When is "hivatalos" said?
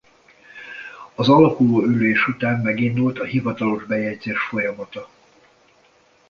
3.23-3.85